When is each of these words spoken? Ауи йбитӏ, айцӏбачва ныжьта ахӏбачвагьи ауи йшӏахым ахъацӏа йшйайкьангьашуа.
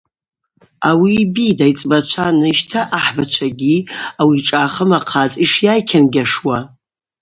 Ауи 0.89 1.13
йбитӏ, 1.23 1.61
айцӏбачва 1.65 2.27
ныжьта 2.39 2.81
ахӏбачвагьи 2.97 3.85
ауи 4.19 4.35
йшӏахым 4.39 4.91
ахъацӏа 4.97 5.39
йшйайкьангьашуа. 5.43 6.57